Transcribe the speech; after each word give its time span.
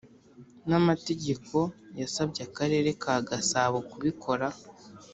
n 0.67 0.71
amategeko 0.79 1.57
yasabye 2.01 2.41
Akarere 2.47 2.89
ka 3.01 3.15
gasabo 3.29 3.77
kubikora 3.89 4.47